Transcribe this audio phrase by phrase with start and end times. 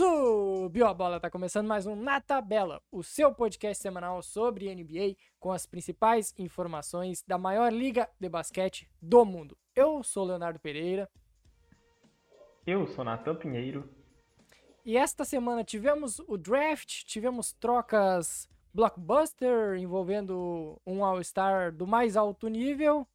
[0.00, 5.14] Subiu a bola, tá começando mais um Na Tabela, o seu podcast semanal sobre NBA
[5.38, 9.58] com as principais informações da maior liga de basquete do mundo.
[9.76, 11.06] Eu sou Leonardo Pereira.
[12.66, 13.90] Eu sou Natan Pinheiro.
[14.86, 22.48] E esta semana tivemos o draft, tivemos trocas blockbuster envolvendo um All-Star do mais alto
[22.48, 23.06] nível,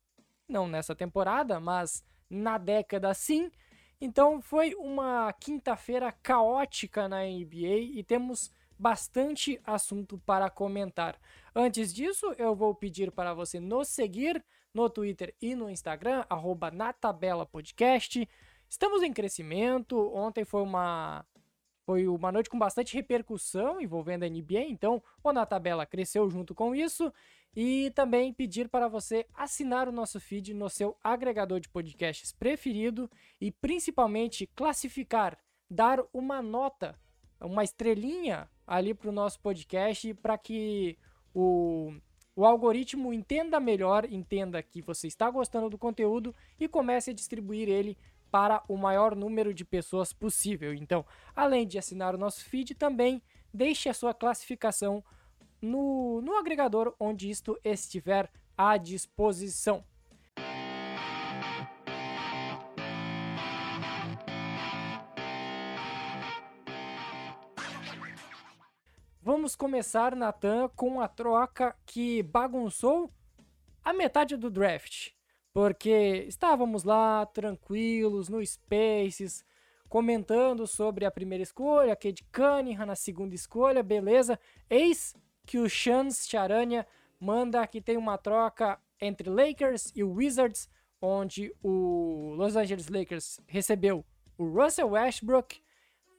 [0.48, 3.52] não nessa temporada, mas na década sim.
[4.00, 11.20] Então foi uma quinta-feira caótica na NBA e temos bastante assunto para comentar.
[11.56, 16.70] Antes disso, eu vou pedir para você nos seguir no Twitter e no Instagram, arroba
[16.70, 18.28] na tabela podcast.
[18.70, 20.14] Estamos em crescimento.
[20.14, 21.26] Ontem foi uma
[21.86, 26.56] foi uma noite com bastante repercussão envolvendo a NBA, então o Na Tabela cresceu junto
[26.56, 27.14] com isso.
[27.56, 33.10] E também pedir para você assinar o nosso feed no seu agregador de podcasts preferido
[33.40, 35.38] e principalmente classificar,
[35.70, 37.00] dar uma nota,
[37.40, 40.98] uma estrelinha ali para o nosso podcast para que
[41.34, 41.94] o,
[42.36, 47.70] o algoritmo entenda melhor, entenda que você está gostando do conteúdo e comece a distribuir
[47.70, 47.98] ele
[48.30, 50.74] para o maior número de pessoas possível.
[50.74, 53.22] Então, além de assinar o nosso feed, também
[53.54, 55.02] deixe a sua classificação
[55.66, 59.84] no, no agregador onde isto estiver à disposição.
[69.22, 73.12] Vamos começar, Natan, com a troca que bagunçou
[73.84, 75.10] a metade do draft.
[75.52, 79.44] Porque estávamos lá tranquilos no Spaces,
[79.90, 84.40] comentando sobre a primeira escolha, Cade Cunningham na segunda escolha, beleza.
[84.70, 86.86] Eis que o Chance Charania
[87.20, 90.70] manda que tem uma troca entre Lakers e Wizards,
[91.02, 94.06] onde o Los Angeles Lakers recebeu
[94.38, 95.62] o Russell Westbrook,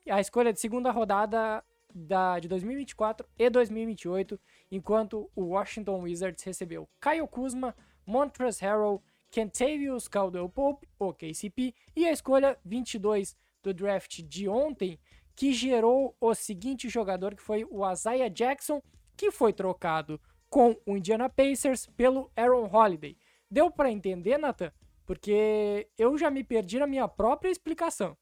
[0.09, 1.63] a escolha de segunda rodada
[1.95, 4.39] da, de 2024 e 2028,
[4.71, 7.75] enquanto o Washington Wizards recebeu Kyle Kuzma,
[8.05, 14.99] Montrezl Harrell, Kentavious Caldwell-Pope, o KCP, e a escolha 22 do draft de ontem,
[15.35, 18.81] que gerou o seguinte jogador, que foi o Isaiah Jackson,
[19.17, 23.17] que foi trocado com o Indiana Pacers pelo Aaron Holiday.
[23.51, 24.73] Deu para entender, Nathan?
[25.05, 28.17] Porque eu já me perdi na minha própria explicação.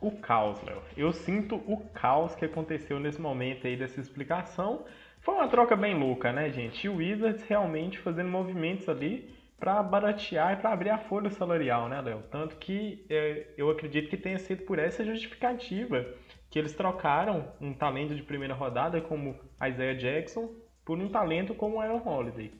[0.00, 0.82] O caos, Léo.
[0.96, 4.84] Eu sinto o caos que aconteceu nesse momento aí dessa explicação.
[5.20, 6.86] Foi uma troca bem louca, né, gente?
[6.86, 11.88] E o Wizards realmente fazendo movimentos ali para baratear e para abrir a folha salarial,
[11.88, 12.22] né, Léo?
[12.30, 16.06] Tanto que é, eu acredito que tenha sido por essa justificativa
[16.50, 20.52] que eles trocaram um talento de primeira rodada como Isaiah Jackson
[20.84, 22.52] por um talento como Aaron Holiday.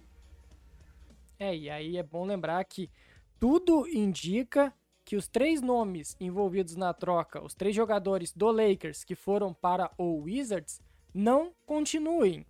[1.39, 2.89] É, e aí é bom lembrar que
[3.41, 4.73] tudo indica
[5.05, 9.91] que os três nomes envolvidos na troca, os três jogadores do Lakers que foram para
[9.99, 10.81] o Wizards,
[11.13, 12.47] não continuem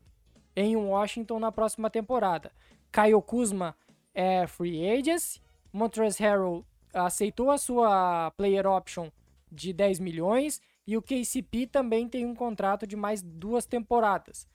[0.54, 2.52] em Washington na próxima temporada.
[2.92, 3.74] Kyle Kuzma
[4.12, 5.38] é free agent,
[5.72, 9.08] Montrezl Harrell aceitou a sua player option
[9.50, 14.48] de 10 milhões e o KCP também tem um contrato de mais duas temporadas.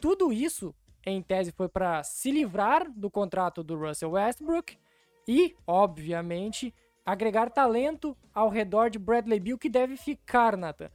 [0.00, 0.72] Tudo isso,
[1.04, 4.78] em tese, foi para se livrar do contrato do Russell Westbrook
[5.26, 6.72] e, obviamente,
[7.04, 10.92] agregar talento ao redor de Bradley Beal que deve ficar, Nathan.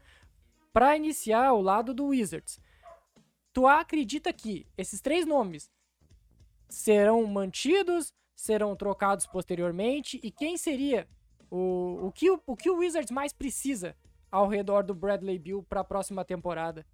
[0.72, 2.58] Para iniciar o lado do Wizards,
[3.52, 5.70] tu acredita que esses três nomes
[6.70, 11.06] serão mantidos, serão trocados posteriormente e quem seria
[11.52, 13.94] o, o, que, o, o que o Wizards mais precisa
[14.32, 16.86] ao redor do Bradley Bill para a próxima temporada?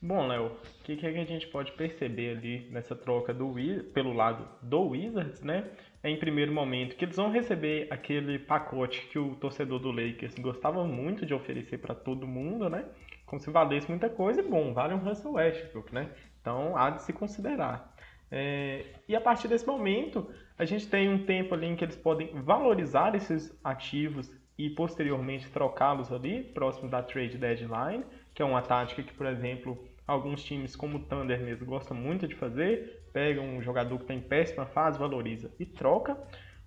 [0.00, 3.52] Bom, Léo, o que, que a gente pode perceber ali nessa troca do
[3.92, 5.68] pelo lado do Wizards, né?
[6.02, 10.36] É em primeiro momento que eles vão receber aquele pacote que o torcedor do Lakers
[10.36, 12.84] gostava muito de oferecer para todo mundo, né?
[13.26, 16.12] Como se valesse muita coisa, e bom, vale um Russell Westbrook, né?
[16.40, 17.92] Então há de se considerar.
[18.30, 21.96] É, e a partir desse momento, a gente tem um tempo ali em que eles
[21.96, 28.60] podem valorizar esses ativos e posteriormente trocá-los ali, próximo da trade deadline, que é uma
[28.60, 33.40] tática que, por exemplo, alguns times como o Thunder mesmo gostam muito de fazer, pega
[33.40, 36.18] um jogador que está em péssima fase, valoriza e troca,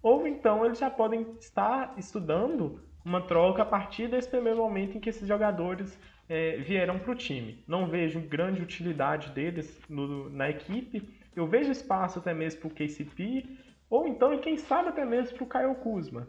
[0.02, 5.02] ou então eles já podem estar estudando uma troca a partir desse primeiro momento em
[5.02, 6.00] que esses jogadores
[6.30, 7.64] é, vieram para o time.
[7.68, 12.72] Não vejo grande utilidade deles no, na equipe, eu vejo espaço até mesmo para o
[12.72, 13.46] KCP,
[13.90, 16.28] ou então, e quem sabe até mesmo para o Kyle Kuzma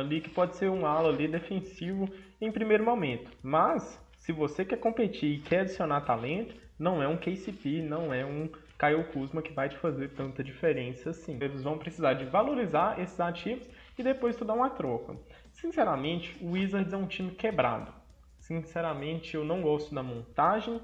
[0.00, 2.08] ali que pode ser um ala ali defensivo
[2.40, 3.30] em primeiro momento.
[3.42, 8.24] Mas se você quer competir e quer adicionar talento, não é um KCP, não é
[8.24, 8.48] um
[8.78, 11.38] Kyle Kuzma que vai te fazer tanta diferença assim.
[11.40, 15.16] Eles vão precisar de valorizar esses ativos e depois tu dar uma troca.
[15.52, 17.92] Sinceramente, o Wizards é um time quebrado.
[18.38, 20.80] sinceramente, eu não gosto da montagem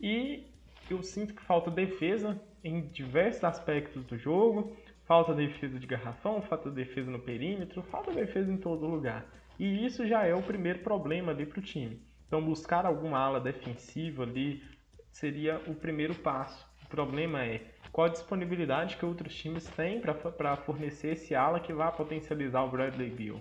[0.00, 0.44] e
[0.90, 4.76] eu sinto que falta defesa em diversos aspectos do jogo.
[5.08, 9.26] Falta defesa de garrafão, falta defesa no perímetro, falta defesa em todo lugar.
[9.58, 12.02] E isso já é o primeiro problema ali para o time.
[12.26, 14.62] Então, buscar alguma ala defensiva ali
[15.10, 16.68] seria o primeiro passo.
[16.84, 21.72] O problema é qual a disponibilidade que outros times têm para fornecer esse ala que
[21.72, 23.40] vá potencializar o Bradley Beal.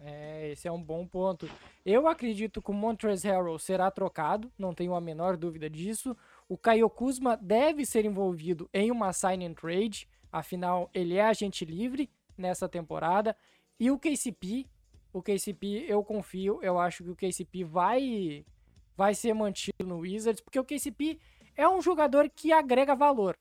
[0.00, 1.48] É, esse é um bom ponto.
[1.84, 6.14] Eu acredito que o Montrezl Harrell será trocado, não tenho a menor dúvida disso.
[6.46, 11.64] O Caio Kuzma deve ser envolvido em uma sign and trade, afinal ele é agente
[11.64, 13.36] livre nessa temporada.
[13.78, 14.66] E o KCP,
[15.12, 18.44] o KCP eu confio, eu acho que o KCP vai
[18.96, 21.20] vai ser mantido no Wizards, porque o KCP
[21.56, 23.36] é um jogador que agrega valor.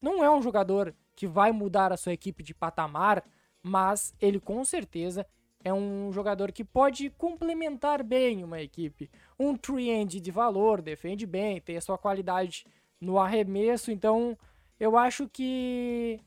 [0.00, 3.24] Não é um jogador que vai mudar a sua equipe de patamar,
[3.62, 5.26] mas ele com certeza
[5.64, 9.10] é um jogador que pode complementar bem uma equipe.
[9.38, 12.66] Um tree-end de valor, defende bem, tem a sua qualidade
[13.00, 14.38] no arremesso, então
[14.84, 16.20] eu acho que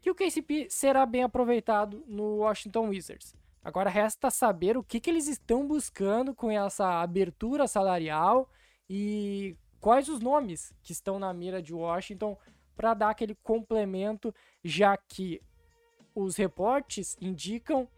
[0.00, 3.34] que o KCP será bem aproveitado no Washington Wizards.
[3.62, 8.50] Agora resta saber o que, que eles estão buscando com essa abertura salarial
[8.90, 12.36] e quais os nomes que estão na mira de Washington
[12.74, 15.40] para dar aquele complemento, já que
[16.14, 17.88] os reportes indicam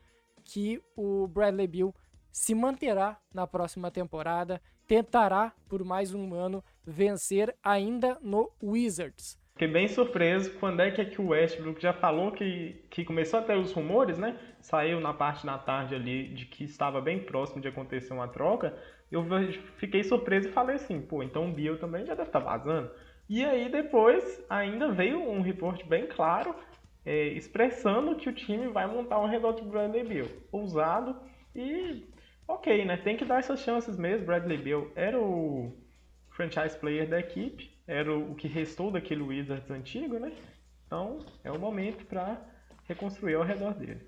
[0.44, 1.94] que o Bradley Bill
[2.30, 9.42] se manterá na próxima temporada, tentará por mais um ano vencer ainda no Wizards.
[9.54, 13.38] Fiquei bem surpreso quando é que, é que o Westbrook já falou que, que começou
[13.38, 14.36] a ter os rumores, né?
[14.60, 18.76] Saiu na parte da tarde ali de que estava bem próximo de acontecer uma troca.
[19.12, 19.24] Eu
[19.76, 22.90] fiquei surpreso e falei assim, pô, então o Bill também já deve estar tá vazando.
[23.28, 26.52] E aí depois ainda veio um reporte bem claro
[27.06, 30.26] é, expressando que o time vai montar ao redor de Bradley Bill.
[30.50, 31.16] Ousado
[31.54, 32.04] e
[32.48, 32.96] ok, né?
[32.96, 34.26] Tem que dar essas chances mesmo.
[34.26, 35.72] Bradley Bill era o
[36.30, 40.32] franchise player da equipe, era o que restou daquele Wizards antigo, né?
[40.86, 42.40] Então é o momento para
[42.84, 44.06] reconstruir ao redor dele.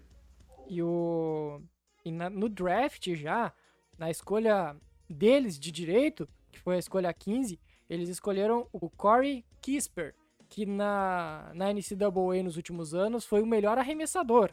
[0.68, 1.60] E o
[2.04, 3.52] e na, no draft já,
[3.98, 4.76] na escolha
[5.10, 7.58] deles de direito, que foi a escolha 15,
[7.88, 10.14] eles escolheram o Corey Kisper,
[10.48, 14.52] que na, na NCAA nos últimos anos foi o melhor arremessador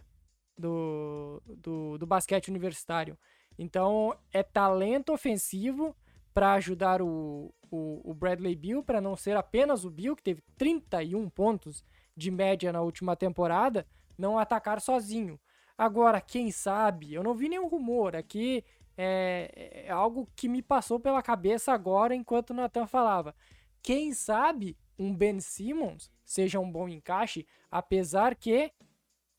[0.57, 3.17] do, do, do basquete universitário.
[3.57, 5.95] Então é talento ofensivo
[6.33, 10.41] para ajudar o, o, o Bradley Bill, para não ser apenas o Bill, que teve
[10.57, 11.83] 31 pontos
[12.15, 13.85] de média na última temporada,
[14.17, 15.39] não atacar sozinho.
[15.77, 18.63] Agora, quem sabe, eu não vi nenhum rumor aqui,
[18.95, 23.35] é, é algo que me passou pela cabeça agora enquanto o Nathan falava.
[23.81, 28.71] Quem sabe um Ben Simmons seja um bom encaixe, apesar que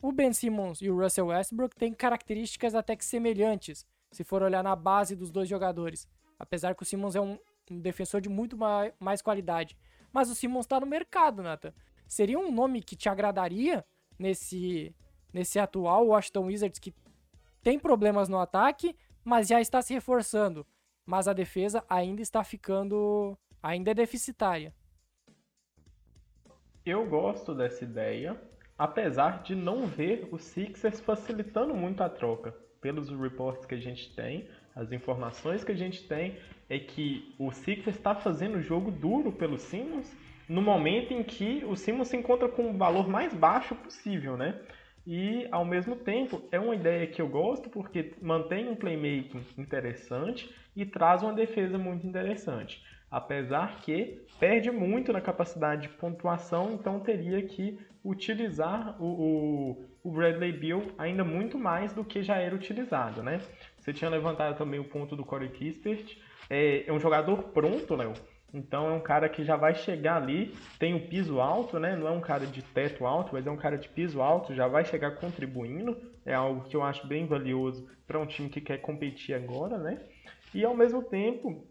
[0.02, 4.62] o Ben Simmons e o Russell Westbrook têm características até que semelhantes, se for olhar
[4.62, 6.08] na base dos dois jogadores.
[6.38, 7.38] Apesar que o Simmons é um,
[7.70, 9.76] um defensor de muito mais, qualidade.
[10.12, 11.72] Mas o Simmons está no mercado, Nathan.
[12.06, 13.84] Seria um nome que te agradaria
[14.18, 14.94] nesse,
[15.32, 16.94] nesse atual Washington Wizards que
[17.62, 18.94] tem problemas no ataque,
[19.24, 20.66] mas já está se reforçando.
[21.06, 23.36] Mas a defesa ainda está ficando.
[23.62, 24.74] ainda é deficitária.
[26.84, 28.38] Eu gosto dessa ideia,
[28.76, 32.52] apesar de não ver os Sixers facilitando muito a troca.
[32.80, 36.36] Pelos reports que a gente tem, as informações que a gente tem,
[36.68, 40.10] é que o Sixers está fazendo jogo duro pelo Simmons
[40.48, 44.60] no momento em que o Simmons se encontra com o valor mais baixo possível, né?
[45.06, 50.54] E ao mesmo tempo é uma ideia que eu gosto porque mantém um playmaking interessante
[50.74, 52.82] e traz uma defesa muito interessante
[53.14, 60.10] apesar que perde muito na capacidade de pontuação, então teria que utilizar o, o, o,
[60.10, 63.40] Bradley Bill ainda muito mais do que já era utilizado, né?
[63.84, 66.16] Você tinha levantado também o ponto do Corey Kispert,
[66.48, 68.14] é, é um jogador pronto, Léo,
[68.50, 71.94] então é um cara que já vai chegar ali, tem o piso alto, né?
[71.94, 74.66] Não é um cara de teto alto, mas é um cara de piso alto, já
[74.66, 76.00] vai chegar contribuindo.
[76.24, 80.00] É algo que eu acho bem valioso para um time que quer competir agora, né?
[80.54, 81.68] E ao mesmo tempo,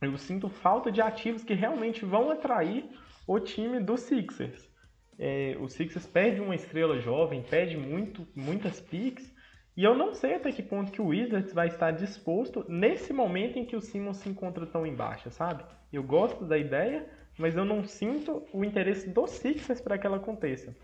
[0.00, 2.88] eu sinto falta de ativos que realmente vão atrair
[3.26, 4.70] o time do Sixers.
[5.18, 9.34] É, o Sixers perde uma estrela jovem, perde muito, muitas picks,
[9.76, 13.58] e eu não sei até que ponto que o Wizards vai estar disposto nesse momento
[13.58, 15.64] em que o Simmons se encontra tão embaixo, sabe?
[15.92, 20.16] Eu gosto da ideia, mas eu não sinto o interesse dos Sixers para que ela
[20.16, 20.74] aconteça.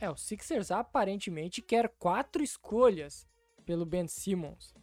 [0.00, 3.26] É, o Sixers aparentemente quer quatro escolhas
[3.64, 4.74] pelo Ben Simmons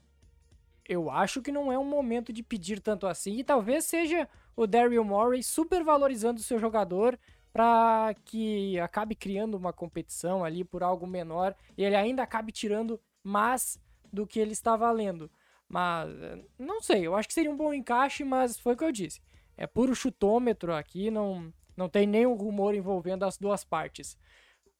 [0.89, 3.37] eu acho que não é um momento de pedir tanto assim.
[3.37, 7.17] E talvez seja o Daryl Morey supervalorizando o seu jogador
[7.53, 12.99] para que acabe criando uma competição ali por algo menor e ele ainda acabe tirando
[13.23, 13.79] mais
[14.11, 15.29] do que ele está valendo.
[15.67, 16.09] Mas
[16.57, 19.21] não sei, eu acho que seria um bom encaixe, mas foi o que eu disse.
[19.55, 24.17] É puro chutômetro aqui, não, não tem nenhum rumor envolvendo as duas partes.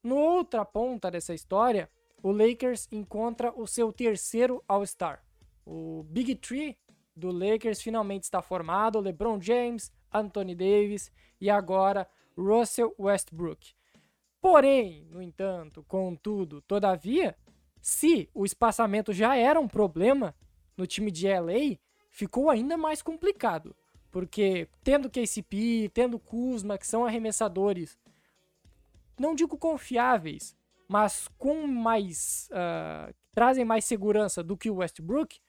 [0.04, 1.90] No outra ponta dessa história,
[2.24, 5.24] o Lakers encontra o seu terceiro All-Star.
[5.66, 6.78] O Big Three
[7.16, 13.74] do Lakers finalmente está formado: LeBron James, Anthony Davis e agora Russell Westbrook.
[14.42, 17.36] Porém, no entanto, contudo, todavia,
[17.82, 20.36] se o espaçamento já era um problema
[20.76, 21.78] no time de LA,
[22.10, 23.76] ficou ainda mais complicado.
[24.12, 27.98] Porque tendo KCP, tendo Kuzma, que são arremessadores,
[29.20, 30.56] não digo confiáveis,
[30.88, 32.50] mas com mais.
[32.52, 35.40] Uh, trazem mais segurança do que o Westbrook,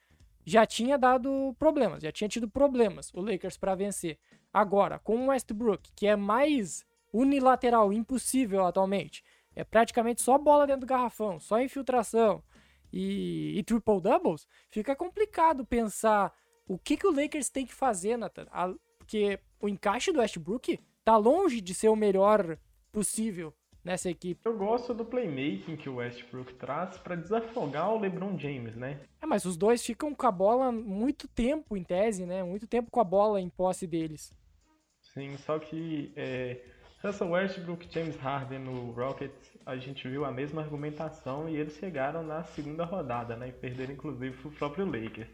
[0.44, 4.18] já tinha dado problemas, já tinha tido problemas o Lakers para vencer.
[4.52, 10.82] Agora, com o Westbrook, que é mais unilateral, impossível atualmente, é praticamente só bola dentro
[10.82, 12.42] do garrafão, só infiltração
[12.92, 16.32] e, e triple doubles, fica complicado pensar
[16.66, 18.46] o que, que o Lakers tem que fazer, Nathan.
[18.50, 22.58] A, porque o encaixe do Westbrook tá longe de ser o melhor
[22.92, 23.52] possível
[23.82, 24.40] nessa equipe.
[24.44, 29.00] Eu gosto do playmaking que o Westbrook traz para desafogar o LeBron James, né?
[29.20, 32.42] É, mas os dois ficam com a bola muito tempo em tese, né?
[32.42, 34.32] Muito tempo com a bola em posse deles.
[35.00, 36.60] Sim, só que é,
[37.02, 42.22] Russell Westbrook James Harden no Rockets, a gente viu a mesma argumentação e eles chegaram
[42.22, 43.48] na segunda rodada, né?
[43.48, 45.30] E perderam inclusive pro próprio Lakers.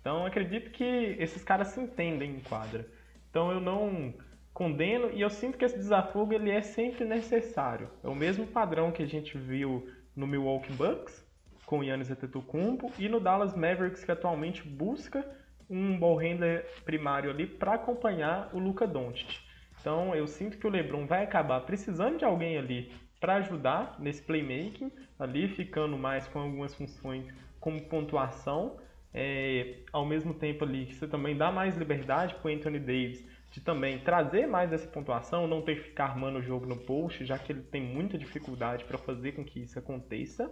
[0.00, 2.84] Então acredito que esses caras se entendem em quadra.
[3.30, 4.12] Então eu não
[4.52, 7.88] condeno e eu sinto que esse desafogo ele é sempre necessário.
[8.02, 11.24] É o mesmo padrão que a gente viu no Milwaukee Bucks
[11.64, 15.24] com o Giannis Antetokounmpo e no Dallas Mavericks que atualmente busca
[15.70, 19.43] um ball handler primário ali para acompanhar o Luca Doncic.
[19.84, 24.22] Então eu sinto que o LeBron vai acabar precisando de alguém ali para ajudar nesse
[24.22, 27.26] playmaking, ali ficando mais com algumas funções
[27.60, 28.78] como pontuação,
[29.12, 33.22] é, ao mesmo tempo ali que você também dá mais liberdade para o Anthony Davis
[33.50, 37.22] de também trazer mais essa pontuação, não ter que ficar armando o jogo no post,
[37.26, 40.50] já que ele tem muita dificuldade para fazer com que isso aconteça.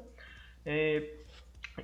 [0.62, 1.10] É,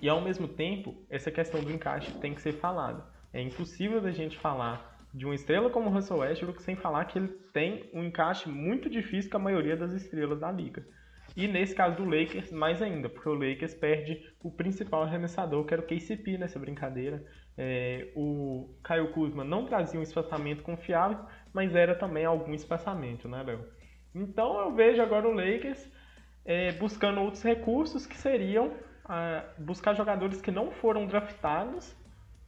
[0.02, 3.07] e ao mesmo tempo, essa questão do encaixe tem que ser falada.
[3.33, 7.19] É impossível da gente falar de uma estrela como o Russell Westbrook sem falar que
[7.19, 10.87] ele tem um encaixe muito difícil com a maioria das estrelas da liga.
[11.37, 15.75] E nesse caso do Lakers, mais ainda, porque o Lakers perde o principal arremessador, que
[15.75, 17.25] era o KCP nessa brincadeira.
[17.57, 21.19] É, o Caio Kuzma não trazia um espaçamento confiável,
[21.53, 23.65] mas era também algum espaçamento, né, Léo?
[24.15, 25.91] Então eu vejo agora o Lakers
[26.45, 28.73] é, buscando outros recursos que seriam
[29.05, 31.97] ah, buscar jogadores que não foram draftados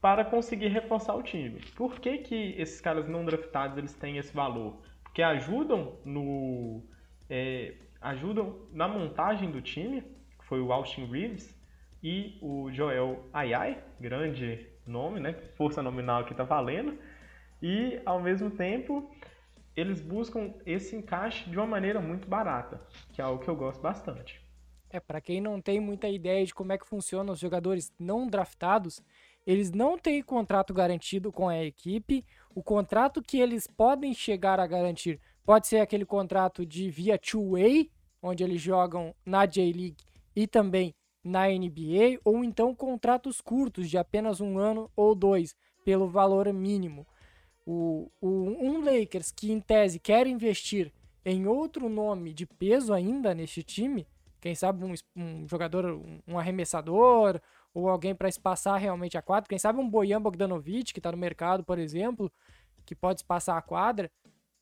[0.00, 1.60] para conseguir reforçar o time.
[1.76, 4.80] Por que, que esses caras não draftados eles têm esse valor?
[5.02, 6.82] Porque ajudam no
[7.28, 10.02] é, ajudam na montagem do time,
[10.38, 11.54] que foi o Austin Reeves
[12.02, 15.34] e o Joel Ayai, grande nome, né?
[15.56, 16.98] Força nominal que está valendo.
[17.62, 19.10] E ao mesmo tempo
[19.76, 22.80] eles buscam esse encaixe de uma maneira muito barata,
[23.12, 24.44] que é algo que eu gosto bastante.
[24.92, 28.26] É, para quem não tem muita ideia de como é que funcionam os jogadores não
[28.26, 29.00] draftados,
[29.50, 32.24] eles não têm contrato garantido com a equipe.
[32.54, 37.90] O contrato que eles podem chegar a garantir Pode ser aquele contrato de via two-way,
[38.22, 40.04] onde eles jogam na J-League
[40.36, 46.08] e também na NBA, ou então contratos curtos de apenas um ano ou dois, pelo
[46.08, 47.04] valor mínimo.
[47.66, 50.92] O, o, um Lakers que, em tese, quer investir
[51.24, 54.06] em outro nome de peso ainda neste time,
[54.40, 57.40] quem sabe um, um jogador, um, um, arremessador,
[57.72, 61.18] ou alguém para espaçar realmente a quadra, quem sabe um Bojan Bogdanovic, que está no
[61.18, 62.30] mercado, por exemplo,
[62.84, 64.10] que pode espaçar a quadra.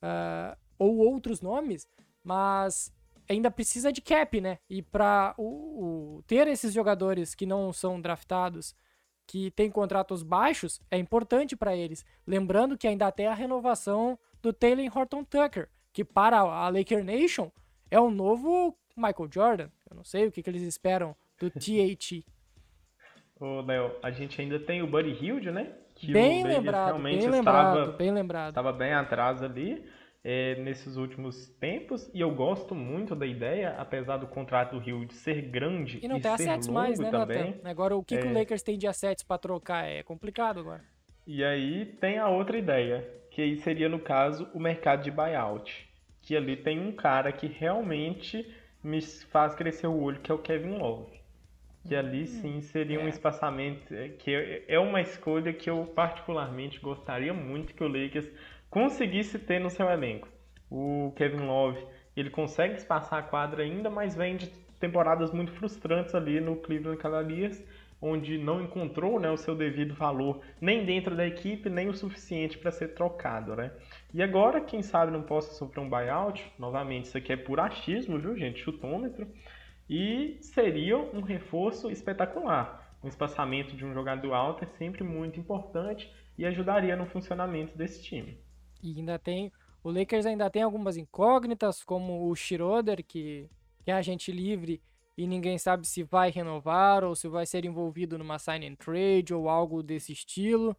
[0.03, 1.89] Uh, ou outros nomes,
[2.23, 2.93] mas
[3.29, 4.59] ainda precisa de cap, né?
[4.71, 8.75] E para o, o, ter esses jogadores que não são draftados,
[9.27, 12.05] que têm contratos baixos, é importante para eles.
[12.27, 17.51] Lembrando que ainda tem a renovação do Taylor Horton Tucker, que para a Laker Nation
[17.91, 19.71] é o novo Michael Jordan.
[19.91, 22.25] Eu não sei o que, que eles esperam do THT.
[23.41, 25.73] Ô, Léo, a gente ainda tem o Buddy Hilde, né?
[25.95, 28.49] Que bem lembrado, bem lembrado, bem lembrado.
[28.51, 29.85] Estava bem atrás ali
[30.25, 35.05] é, nesses últimos tempos e eu gosto muito da ideia, apesar do contrato do Rio
[35.05, 37.53] de ser grande e não e tem ser assets mais, né, também.
[37.53, 37.69] Nathan?
[37.69, 38.19] Agora o que, é...
[38.19, 38.41] que o é.
[38.41, 40.83] Lakers tem de assets para trocar é complicado agora.
[41.27, 45.89] E aí tem a outra ideia, que aí seria no caso o mercado de buyout,
[46.23, 48.47] que ali tem um cara que realmente
[48.83, 51.18] me faz crescer o olho, que é o Kevin Love.
[51.89, 53.05] Que ali hum, sim seria é.
[53.05, 58.31] um espaçamento é, que é uma escolha que eu particularmente gostaria muito que o Lakers
[58.71, 60.29] conseguisse ter no seu elenco.
[60.71, 61.83] O Kevin Love,
[62.15, 66.99] ele consegue espaçar a quadra ainda, mas vem de temporadas muito frustrantes ali no Cleveland
[66.99, 67.65] Cavaliers
[68.01, 72.57] onde não encontrou né, o seu devido valor nem dentro da equipe, nem o suficiente
[72.57, 73.57] para ser trocado.
[73.57, 73.73] Né?
[74.15, 78.19] E agora, quem sabe não possa sofrer um buyout, novamente, isso aqui é por achismo,
[78.19, 79.27] viu gente, chutômetro,
[79.89, 82.97] e seria um reforço espetacular.
[83.03, 88.03] Um espaçamento de um jogador alto é sempre muito importante e ajudaria no funcionamento desse
[88.03, 88.39] time.
[88.83, 89.53] E ainda tem.
[89.83, 93.49] O Lakers ainda tem algumas incógnitas, como o Schroeder, que,
[93.85, 94.83] que é agente livre
[95.17, 99.35] e ninguém sabe se vai renovar ou se vai ser envolvido numa sign and trade
[99.35, 100.77] ou algo desse estilo.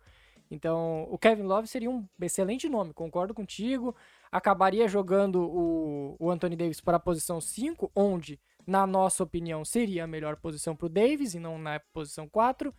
[0.49, 3.93] Então, o Kevin Love seria um excelente nome, concordo contigo.
[4.31, 8.39] Acabaria jogando o, o Anthony Davis para a posição 5, onde,
[8.69, 12.71] na nossa opinião, seria a melhor posição para o Davis e não na posição 4.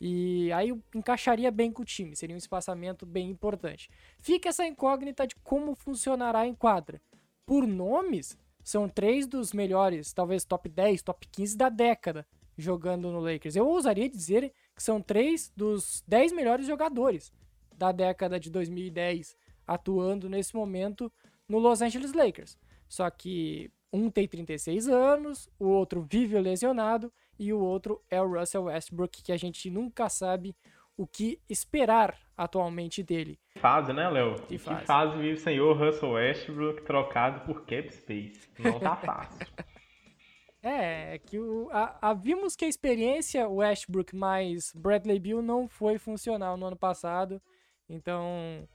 [0.00, 3.88] E aí encaixaria bem com o time, seria um espaçamento bem importante.
[4.18, 7.00] Fica essa incógnita de como funcionará em quadra.
[7.46, 12.26] Por nomes, são três dos melhores, talvez top 10, top 15 da década
[12.58, 13.54] jogando no Lakers.
[13.54, 17.32] Eu ousaria dizer que são três dos 10 melhores jogadores
[17.72, 21.10] da década de 2010 atuando nesse momento
[21.48, 22.58] no Los Angeles Lakers.
[22.88, 28.28] Só que um tem 36 anos, o outro vive lesionado e o outro é o
[28.28, 30.54] Russell Westbrook, que a gente nunca sabe
[30.96, 33.38] o que esperar atualmente dele.
[33.56, 34.34] Fase, né, Léo?
[34.42, 34.80] Que fase.
[34.80, 38.48] que fase vive o senhor Russell Westbrook trocado por cap space.
[38.58, 39.46] Não tá fácil.
[40.62, 45.68] é, é, que o, a, a, vimos que a experiência Westbrook mais Bradley Bill não
[45.68, 47.40] foi funcional no ano passado.
[47.88, 48.66] Então,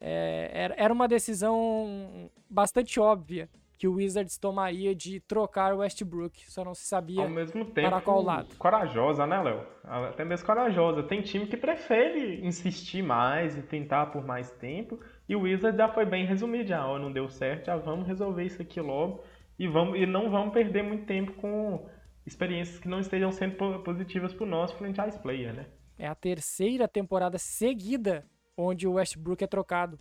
[0.00, 3.48] é, era, era uma decisão bastante óbvia
[3.80, 7.88] que o Wizards tomaria de trocar o Westbrook, só não se sabia Ao mesmo tempo,
[7.88, 8.54] para qual lado.
[8.58, 9.66] Corajosa, né, Léo?
[9.82, 11.02] Até mesmo corajosa.
[11.02, 15.88] Tem time que prefere insistir mais e tentar por mais tempo, e o Wizards já
[15.88, 19.24] foi bem resumido, já, ó, não deu certo, já vamos resolver isso aqui logo
[19.58, 21.88] e vamos e não vamos perder muito tempo com
[22.26, 25.64] experiências que não estejam sendo positivas para o nosso franchise player, né?
[25.96, 29.98] É a terceira temporada seguida onde o Westbrook é trocado.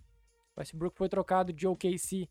[0.54, 2.28] O Westbrook foi trocado de OKC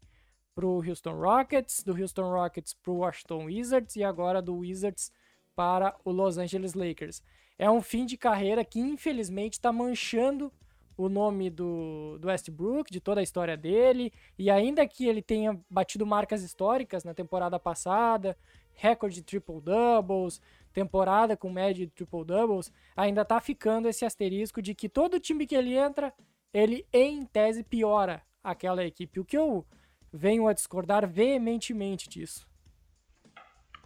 [0.59, 5.13] para o Houston Rockets, do Houston Rockets para o Washington Wizards e agora do Wizards
[5.55, 7.23] para o Los Angeles Lakers.
[7.57, 10.53] É um fim de carreira que infelizmente está manchando
[10.97, 15.57] o nome do, do Westbrook, de toda a história dele, e ainda que ele tenha
[15.71, 18.37] batido marcas históricas na temporada passada,
[18.75, 20.43] recorde de triple-doubles,
[20.73, 25.55] temporada com média de triple-doubles, ainda tá ficando esse asterisco de que todo time que
[25.55, 26.13] ele entra,
[26.53, 29.21] ele em tese piora aquela equipe.
[29.21, 29.65] O que eu
[30.13, 32.47] venho a discordar veementemente disso.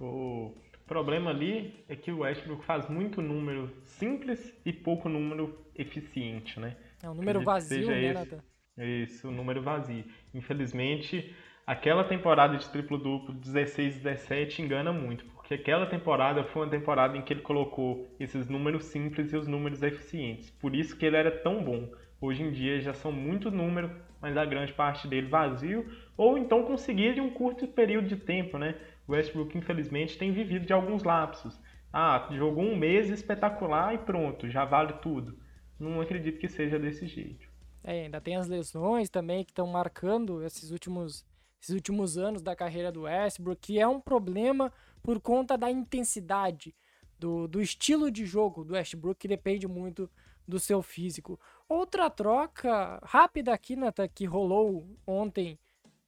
[0.01, 0.55] O
[0.87, 6.77] problema ali é que o Westbrook faz muito número simples e pouco número eficiente, né?
[7.03, 8.41] É um número vazio, né, Nathan?
[8.79, 10.05] Isso, um número vazio.
[10.35, 11.35] Infelizmente,
[11.67, 17.33] aquela temporada de triplo-duplo 16-17 engana muito, porque aquela temporada foi uma temporada em que
[17.33, 20.51] ele colocou esses números simples e os números eficientes.
[20.51, 21.91] Por isso que ele era tão bom.
[22.21, 23.91] Hoje em dia já são muitos números,
[24.23, 25.85] mas a grande parte dele vazio,
[26.17, 28.77] ou então conseguir de um curto período de tempo, né?
[29.07, 31.61] O Westbrook, infelizmente, tem vivido de alguns lapsos.
[31.93, 35.37] Ah, jogou um mês espetacular e pronto, já vale tudo.
[35.79, 37.51] Não acredito que seja desse jeito.
[37.83, 41.27] É, ainda tem as lesões também que estão marcando esses últimos,
[41.61, 46.73] esses últimos anos da carreira do Westbrook, que é um problema por conta da intensidade,
[47.19, 50.09] do, do estilo de jogo do Westbrook, que depende muito
[50.47, 51.39] do seu físico.
[51.73, 55.59] Outra troca rápida aqui, Nata, que rolou ontem,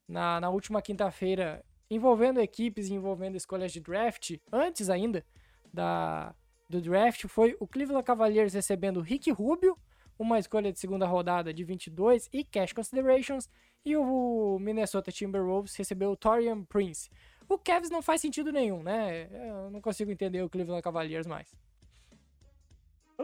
[0.06, 5.24] na, na última quinta-feira, envolvendo equipes envolvendo escolhas de draft, antes ainda
[5.72, 6.34] da,
[6.68, 9.74] do draft, foi o Cleveland Cavaliers recebendo Rick Rubio,
[10.18, 13.48] uma escolha de segunda rodada de 22 e cash considerations,
[13.86, 17.08] e o Minnesota Timberwolves recebeu o Torian Prince.
[17.48, 19.30] O Cavs não faz sentido nenhum, né?
[19.48, 21.54] Eu não consigo entender o Cleveland Cavaliers mais.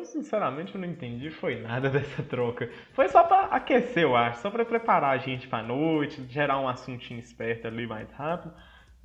[0.00, 2.70] Eu sinceramente não entendi foi nada dessa troca.
[2.94, 6.66] Foi só para aquecer, eu acho, só para preparar a gente para noite, gerar um
[6.66, 8.54] assuntinho esperto ali mais rápido,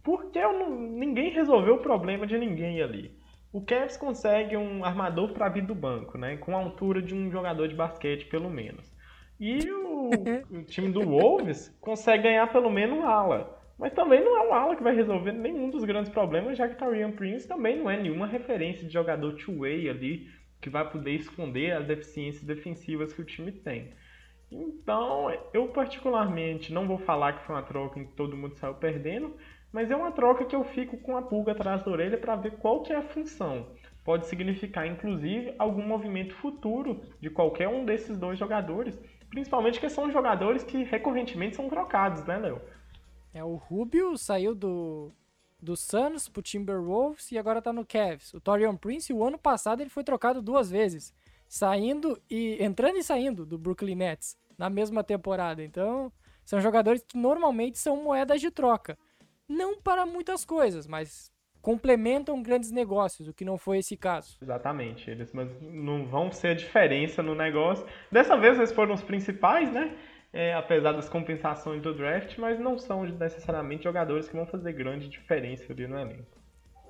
[0.02, 3.12] porque não, ninguém resolveu o problema de ninguém ali.
[3.52, 7.30] O Cavs consegue um armador para vir do banco, né, com a altura de um
[7.30, 8.90] jogador de basquete pelo menos.
[9.38, 10.12] E o,
[10.50, 13.54] o time do Wolves consegue ganhar pelo menos um ala.
[13.78, 16.78] Mas também não é um ala que vai resolver nenhum dos grandes problemas, já que
[16.78, 20.30] Tarian Prince também não é nenhuma referência de jogador two-way ali
[20.62, 23.94] que vai poder esconder as deficiências defensivas que o time tem.
[24.52, 28.76] Então, eu particularmente não vou falar que foi uma troca em que todo mundo saiu
[28.76, 29.36] perdendo,
[29.72, 32.58] mas é uma troca que eu fico com a pulga atrás da orelha para ver
[32.58, 33.68] qual que é a função.
[34.04, 38.98] Pode significar, inclusive, algum movimento futuro de qualquer um desses dois jogadores,
[39.30, 42.62] principalmente que são jogadores que recorrentemente são trocados, né, Léo?
[43.34, 45.12] É, o Rubio saiu do,
[45.66, 48.34] do Suns pro Timberwolves e agora tá no Cavs.
[48.34, 51.14] O Torian Prince, o ano passado, ele foi trocado duas vezes,
[51.48, 55.64] saindo e entrando e saindo do Brooklyn Nets na mesma temporada.
[55.64, 56.12] Então,
[56.46, 58.98] são jogadores que normalmente são moedas de troca.
[59.50, 64.38] Não para muitas coisas, mas complementam grandes negócios, o que não foi esse caso.
[64.40, 67.88] Exatamente, eles não vão ser a diferença no negócio.
[68.12, 69.98] Dessa vez eles foram os principais, né?
[70.38, 75.08] É, apesar das compensações do draft, mas não são necessariamente jogadores que vão fazer grande
[75.08, 76.38] diferença ali no elenco.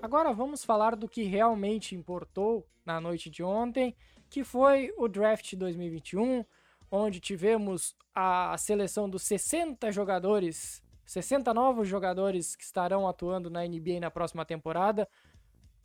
[0.01, 3.95] Agora vamos falar do que realmente importou na noite de ontem,
[4.31, 6.43] que foi o draft 2021,
[6.89, 13.99] onde tivemos a seleção dos 60 jogadores 60 novos jogadores que estarão atuando na NBA
[13.99, 15.08] na próxima temporada.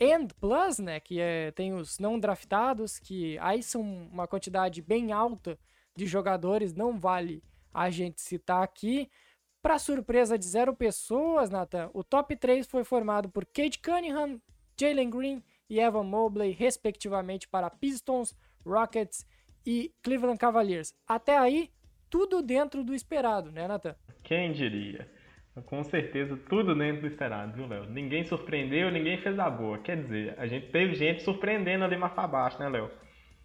[0.01, 5.13] And Plus, né, que é, tem os não draftados, que aí são uma quantidade bem
[5.13, 5.59] alta
[6.01, 9.11] de jogadores, não vale a gente citar aqui.
[9.63, 14.41] Para surpresa de zero pessoas, Nathan, o top 3 foi formado por Cade Cunningham,
[14.79, 18.35] Jalen Green e Evan Mobley, respectivamente, para Pistons,
[18.65, 19.27] Rockets
[19.67, 20.95] e Cleveland Cavaliers.
[21.07, 21.71] Até aí,
[22.09, 23.95] tudo dentro do esperado, né, Nathan?
[24.23, 25.07] Quem diria?
[25.67, 27.85] Com certeza, tudo dentro do esperado, viu, Léo?
[27.85, 29.79] Ninguém surpreendeu, ninguém fez a boa.
[29.79, 32.91] Quer dizer, a gente teve gente surpreendendo ali mais pra baixo, né, Léo?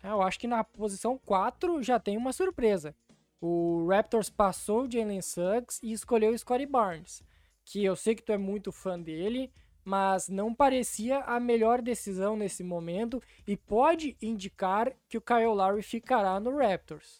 [0.05, 2.95] É, eu acho que na posição 4 já tem uma surpresa.
[3.41, 7.23] O Raptors passou o Jalen Suggs e escolheu o Scottie Barnes,
[7.63, 9.51] que eu sei que tu é muito fã dele,
[9.83, 15.81] mas não parecia a melhor decisão nesse momento e pode indicar que o Kyle Lowry
[15.81, 17.19] ficará no Raptors.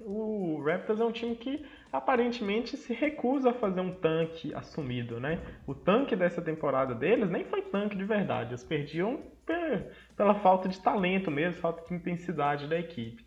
[0.00, 5.40] O Raptors é um time que aparentemente se recusa a fazer um tanque assumido, né?
[5.66, 9.22] O tanque dessa temporada deles nem foi tanque de verdade, eles perdiam
[10.16, 13.24] pela falta de talento mesmo, falta de intensidade da equipe.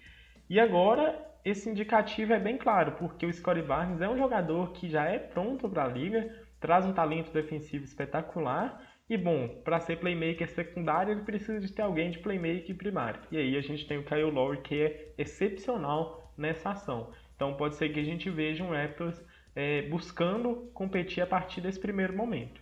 [0.49, 4.87] E agora esse indicativo é bem claro, porque o Scottie Barnes é um jogador que
[4.87, 8.79] já é pronto para a liga, traz um talento defensivo espetacular
[9.11, 13.19] e bom, para ser playmaker secundário, ele precisa de ter alguém de playmaker primário.
[13.29, 17.11] E aí a gente tem o Kyle Lowry, que é excepcional nessa ação.
[17.41, 19.19] Então pode ser que a gente veja um Raptors
[19.55, 22.61] é, buscando competir a partir desse primeiro momento.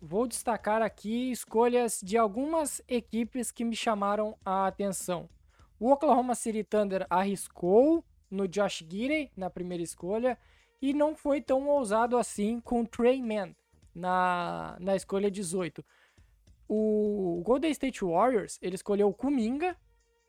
[0.00, 5.28] Vou destacar aqui escolhas de algumas equipes que me chamaram a atenção.
[5.78, 10.38] O Oklahoma City Thunder arriscou no Josh Giddey na primeira escolha
[10.80, 13.54] e não foi tão ousado assim com o Trey Mann
[13.94, 15.84] na, na escolha 18.
[16.66, 19.76] O Golden State Warriors ele escolheu o Kuminga,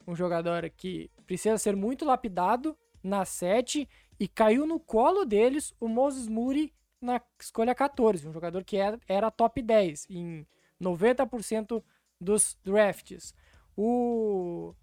[0.06, 3.88] um jogador que precisa ser muito lapidado na 7
[4.20, 9.00] e caiu no colo deles o Moses Moody na escolha 14, um jogador que era,
[9.08, 10.48] era top 10 em
[10.82, 11.84] 90%
[12.20, 13.36] dos drafts.
[13.78, 14.74] O,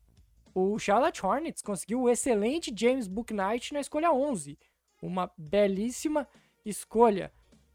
[0.54, 4.56] o Charlotte Hornets conseguiu o excelente James Booknight na escolha 11,
[5.02, 6.28] uma belíssima
[6.64, 7.32] escolha.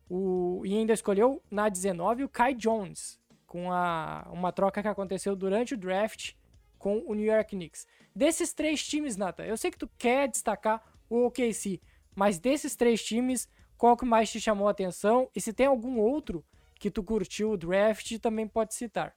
[0.09, 5.35] O, e ainda escolheu na 19 o Kai Jones, com a, uma troca que aconteceu
[5.35, 6.36] durante o draft
[6.77, 7.87] com o New York Knicks.
[8.15, 11.79] Desses três times, Nata, eu sei que tu quer destacar o OKC,
[12.15, 15.29] mas desses três times, qual que mais te chamou a atenção?
[15.35, 16.43] E se tem algum outro
[16.79, 19.15] que tu curtiu o draft, também pode citar.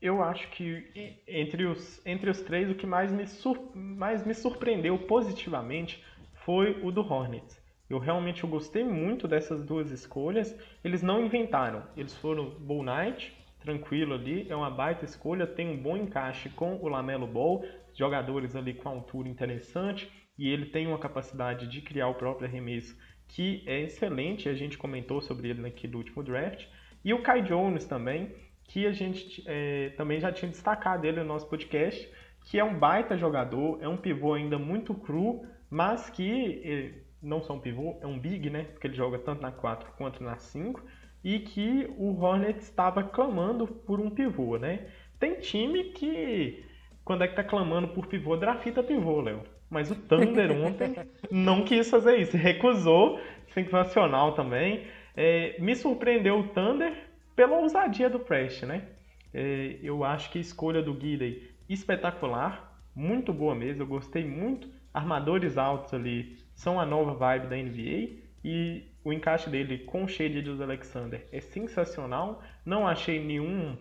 [0.00, 4.34] Eu acho que entre os, entre os três, o que mais me, sur, mais me
[4.34, 7.60] surpreendeu positivamente foi o do Hornets.
[7.88, 10.56] Eu realmente eu gostei muito dessas duas escolhas.
[10.82, 15.76] Eles não inventaram, eles foram Bull Knight, tranquilo ali, é uma baita escolha, tem um
[15.76, 20.98] bom encaixe com o Lamelo Ball, jogadores ali com altura interessante, e ele tem uma
[20.98, 22.96] capacidade de criar o próprio arremesso
[23.28, 26.66] que é excelente, a gente comentou sobre ele aqui do último draft,
[27.04, 31.26] e o Kai Jones também, que a gente é, também já tinha destacado ele no
[31.26, 32.10] nosso podcast,
[32.44, 36.92] que é um baita jogador, é um pivô ainda muito cru, mas que é,
[37.22, 38.64] não só um pivô, é um big, né?
[38.64, 40.82] Porque ele joga tanto na 4 quanto na 5
[41.22, 44.86] e que o Hornets estava clamando por um pivô, né?
[45.18, 46.64] Tem time que,
[47.04, 49.42] quando é que tá clamando por pivô, drafta pivô, Léo.
[49.68, 50.96] Mas o Thunder ontem
[51.30, 54.86] não quis fazer isso, recusou, sensacional também.
[55.16, 56.92] É, me surpreendeu o Thunder
[57.36, 58.88] pela ousadia do Prest, né?
[59.32, 64.68] É, eu acho que a escolha do Guidey espetacular, muito boa mesmo, eu gostei muito.
[64.92, 70.08] Armadores altos ali são a nova vibe da NBA e o encaixe dele com o
[70.08, 72.42] Shade dos Alexander é sensacional.
[72.64, 73.76] Não achei nenhum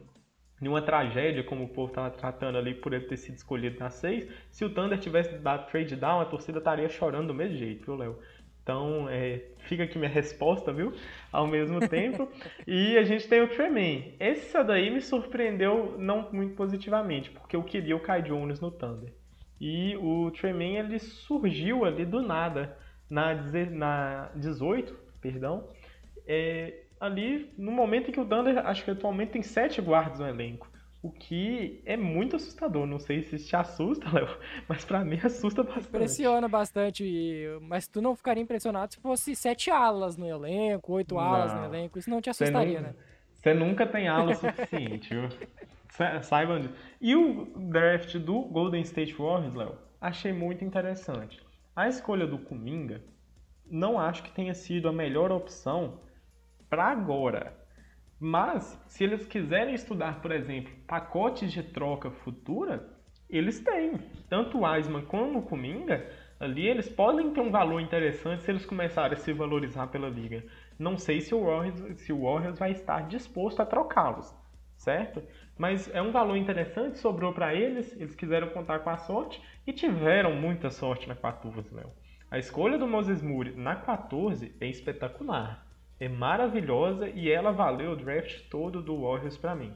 [0.62, 4.27] nenhuma tragédia como o povo estava tratando ali por ele ter sido escolhido na 6.
[4.51, 7.95] Se o Thunder tivesse dado trade down, a torcida estaria chorando do mesmo jeito, viu,
[7.95, 8.19] Léo?
[8.62, 10.93] Então, é, fica aqui minha resposta, viu?
[11.32, 12.29] Ao mesmo tempo.
[12.67, 14.15] e a gente tem o Tremaine.
[14.19, 19.13] Esse daí me surpreendeu não muito positivamente, porque eu queria o Kai Jones no Thunder.
[19.60, 22.77] E o Tremaine, ele surgiu ali do nada.
[23.10, 23.34] Na,
[23.71, 25.67] na 18, perdão,
[26.27, 30.27] é, ali no momento em que o Thunder, acho que atualmente tem sete guardas no
[30.27, 30.69] elenco.
[31.01, 32.86] O que é muito assustador.
[32.86, 34.27] Não sei se te assusta, Léo,
[34.67, 35.88] mas para mim assusta bastante.
[35.88, 37.47] Impressiona bastante.
[37.62, 41.63] Mas tu não ficaria impressionado se fosse sete alas no elenco, oito não, alas no
[41.63, 41.97] elenco.
[41.97, 42.95] Isso não te assustaria, né?
[43.34, 45.29] Você nunca tem ala suficiente, viu?
[46.21, 46.73] Saiba disso.
[46.99, 51.41] E o draft do Golden State Warriors, Léo, achei muito interessante.
[51.73, 53.01] A escolha do Kuminga
[53.71, 55.99] não acho que tenha sido a melhor opção
[56.69, 57.58] para agora.
[58.19, 62.86] Mas, se eles quiserem estudar, por exemplo, pacotes de troca futura,
[63.29, 63.97] eles têm.
[64.27, 66.05] Tanto o Eisman como o Kuminga,
[66.39, 70.43] ali eles podem ter um valor interessante se eles começarem a se valorizar pela liga.
[70.77, 74.34] Não sei se o Warriors, se o Warriors vai estar disposto a trocá-los,
[74.75, 75.21] certo?
[75.58, 79.73] Mas é um valor interessante, sobrou para eles, eles quiseram contar com a sorte e
[79.73, 81.91] tiveram muita sorte na 14, Léo.
[82.31, 87.95] A escolha do Moses Moody na 14 é espetacular é maravilhosa e ela valeu o
[87.95, 89.73] draft todo do Warriors para mim.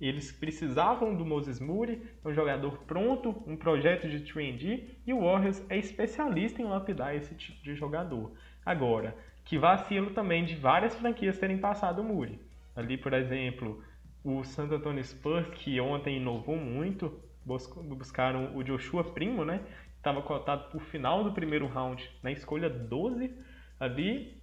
[0.00, 5.64] Eles precisavam do Moses Moody, um jogador pronto, um projeto de 3D, e o Warriors
[5.68, 8.32] é especialista em lapidar esse tipo de jogador.
[8.64, 12.38] Agora, que vacilo também de várias franquias terem passado o Moody.
[12.76, 13.82] Ali, por exemplo,
[14.22, 19.60] o Santo Antonio Spurs, que ontem inovou muito, buscaram o Joshua Primo, né?
[20.04, 23.32] Estava cotado para o final do primeiro round, na escolha 12.
[23.80, 24.36] Ali,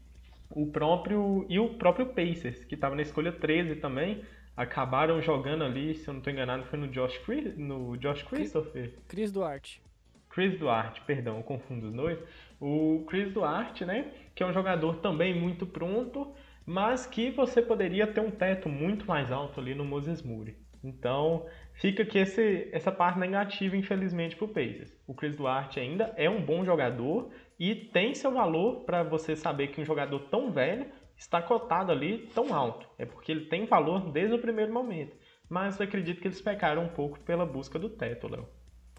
[0.50, 4.24] o próprio e o próprio Pacers, que estava na escolha 13 também,
[4.58, 8.92] acabaram jogando ali, se eu não estou enganado, foi no Josh, Chris, no Josh Christopher.
[9.08, 9.84] Chris Duarte.
[10.32, 12.18] Chris Duarte, perdão, eu confundo os dois.
[12.60, 16.34] O Chris Duarte, né, que é um jogador também muito pronto,
[16.66, 20.58] mas que você poderia ter um teto muito mais alto ali no Moses Moody.
[20.84, 21.46] Então,
[21.82, 24.96] fica aqui esse, essa parte negativa, infelizmente, para o Pacers.
[25.08, 29.70] O Chris Duarte ainda é um bom jogador e tem seu valor para você saber
[29.70, 30.86] que um jogador tão velho
[31.18, 32.88] está cotado ali tão alto.
[33.00, 35.18] É porque ele tem valor desde o primeiro momento.
[35.50, 38.48] Mas eu acredito que eles pecaram um pouco pela busca do teto, Léo.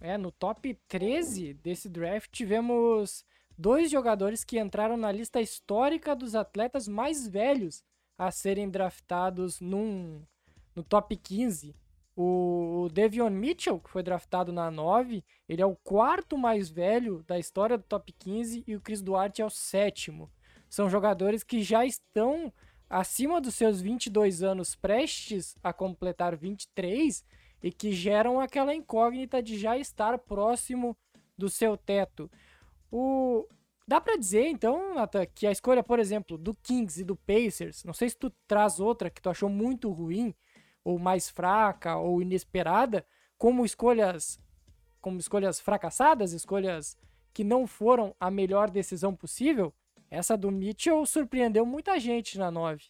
[0.01, 3.25] É, no top 13 desse draft tivemos
[3.57, 7.85] dois jogadores que entraram na lista histórica dos atletas mais velhos
[8.18, 10.21] a serem draftados num,
[10.75, 11.77] no top 15.
[12.14, 17.38] O Devion Mitchell, que foi draftado na 9, ele é o quarto mais velho da
[17.38, 20.31] história do top 15 e o Chris Duarte é o sétimo.
[20.68, 22.53] São jogadores que já estão
[22.88, 27.25] acima dos seus 22 anos, prestes a completar 23
[27.62, 30.96] e que geram aquela incógnita de já estar próximo
[31.37, 32.31] do seu teto.
[32.90, 33.46] O...
[33.88, 37.83] Dá para dizer, então, Nathan, que a escolha, por exemplo, do Kings e do Pacers,
[37.85, 40.35] não sei se tu traz outra que tu achou muito ruim,
[40.85, 43.05] ou mais fraca ou inesperada,
[43.38, 44.40] como escolhas
[45.01, 46.97] como escolhas fracassadas, escolhas
[47.35, 49.75] que não foram a melhor decisão possível,
[50.09, 52.85] essa do Mitchell surpreendeu muita gente na 9.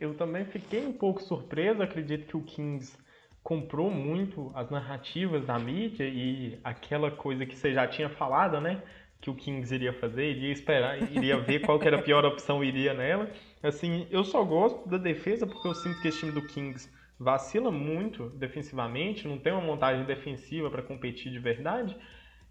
[0.00, 2.96] Eu também fiquei um pouco surpreso, acredito que o Kings
[3.42, 8.82] comprou muito as narrativas da mídia e aquela coisa que você já tinha falado, né?
[9.22, 12.62] Que o Kings iria fazer, iria esperar, iria ver qual que era a pior opção
[12.62, 13.30] iria nela.
[13.62, 17.70] Assim, eu só gosto da defesa porque eu sinto que esse time do Kings vacila
[17.70, 21.96] muito defensivamente, não tem uma montagem defensiva para competir de verdade.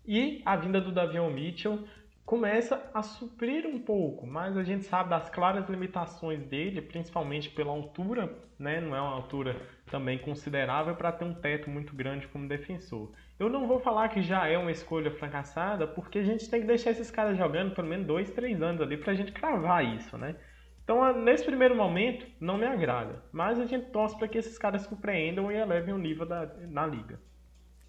[0.08, 1.86] E a vinda do Davion Mitchell
[2.26, 7.72] começa a suprir um pouco, mas a gente sabe das claras limitações dele, principalmente pela
[7.72, 8.80] altura, né?
[8.80, 9.56] Não é uma altura
[9.88, 13.12] também considerável para ter um teto muito grande como defensor.
[13.42, 16.68] Eu não vou falar que já é uma escolha fracassada, porque a gente tem que
[16.68, 20.16] deixar esses caras jogando pelo menos dois, três anos ali para a gente cravar isso,
[20.16, 20.36] né?
[20.84, 23.24] Então, nesse primeiro momento, não me agrada.
[23.32, 26.86] Mas a gente torce para que esses caras surpreendam e elevem o nível da, na
[26.86, 27.20] liga.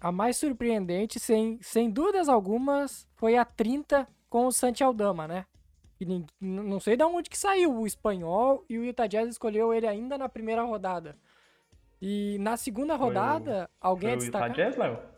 [0.01, 5.45] A mais surpreendente, sem, sem dúvidas algumas, foi a 30 com o Santi Aldama, né?
[6.01, 9.85] E não sei de onde que saiu o espanhol e o Utah Jazz escolheu ele
[9.85, 11.15] ainda na primeira rodada.
[12.01, 14.49] E na segunda rodada, foi alguém foi a destacar...
[14.49, 15.12] o Utah Jazz, Léo?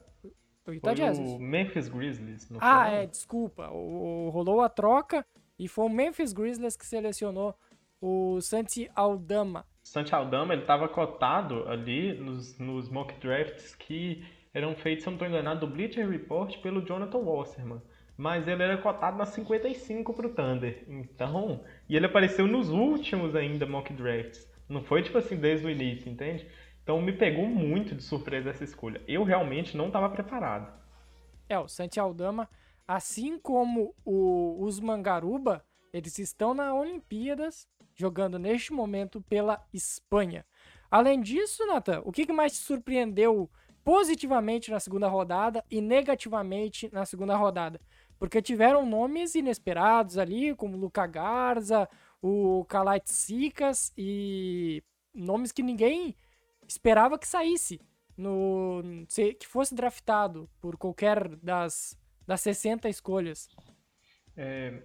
[0.68, 1.20] O Utah Jazz.
[1.20, 2.50] o Memphis Grizzlies.
[2.60, 3.70] ah, é, desculpa.
[3.70, 5.26] O, rolou a troca
[5.60, 7.56] e foi o Memphis Grizzlies que selecionou
[8.02, 9.66] o Santi Aldama.
[9.84, 15.12] Santi Aldama, ele estava cotado ali nos, nos mock drafts que eram feitos, se eu
[15.12, 17.82] não estou enganado, do Bleacher Report pelo Jonathan Wasserman.
[18.18, 20.84] Mas ele era cotado na 55 para o Thunder.
[20.88, 24.50] Então, e ele apareceu nos últimos ainda mock drafts.
[24.68, 26.48] Não foi tipo assim desde o início, entende?
[26.86, 29.02] Então me pegou muito de surpresa essa escolha.
[29.08, 30.72] Eu realmente não estava preparado.
[31.50, 32.48] É, o Santi Aldama,
[32.88, 40.46] assim como o Usman Garuba, eles estão na Olimpíadas jogando neste momento pela Espanha.
[40.92, 43.50] Além disso, Nathan, o que mais te surpreendeu
[43.84, 47.82] positivamente na segunda rodada e negativamente na segunda rodada?
[48.20, 51.90] Porque tiveram nomes inesperados ali, como Luca Garza,
[52.22, 54.84] o Kalait Sikas e
[55.16, 56.16] nomes que ninguém
[56.68, 57.80] esperava que saísse,
[58.18, 58.82] no,
[59.40, 63.50] que fosse draftado por qualquer das, das 60 escolhas.
[64.38, 64.82] É,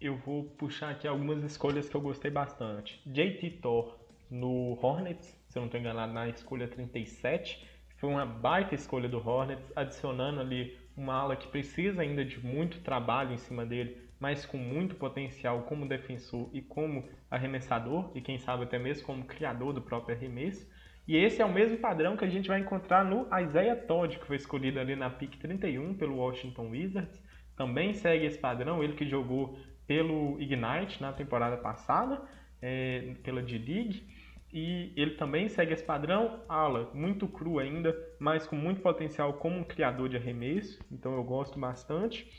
[0.00, 3.00] eu vou puxar aqui algumas escolhas que eu gostei bastante.
[3.06, 3.98] JT Thor
[4.30, 7.66] no Hornets, se eu não estou enganado, na escolha 37.
[7.96, 12.80] Foi uma baita escolha do Hornets, adicionando ali uma ala que precisa ainda de muito
[12.80, 18.38] trabalho em cima dele, mas com muito potencial como defensor e como arremessador, e quem
[18.38, 20.68] sabe até mesmo como criador do próprio arremesso.
[21.08, 24.26] E esse é o mesmo padrão que a gente vai encontrar no Isaiah Todd, que
[24.26, 27.18] foi escolhido ali na pick 31 pelo Washington Wizards.
[27.56, 32.20] Também segue esse padrão, ele que jogou pelo Ignite na temporada passada,
[32.60, 34.06] é, pela D-League.
[34.52, 39.58] E ele também segue esse padrão, ala muito cru ainda, mas com muito potencial como
[39.58, 42.30] um criador de arremesso, então eu gosto bastante.